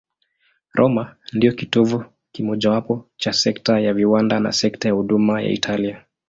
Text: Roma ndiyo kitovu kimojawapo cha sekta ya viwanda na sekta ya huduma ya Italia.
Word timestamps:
Roma 0.73 1.15
ndiyo 1.33 1.53
kitovu 1.53 2.05
kimojawapo 2.31 3.09
cha 3.17 3.33
sekta 3.33 3.79
ya 3.79 3.93
viwanda 3.93 4.39
na 4.39 4.51
sekta 4.51 4.87
ya 4.89 4.93
huduma 4.95 5.41
ya 5.41 5.49
Italia. 5.49 6.05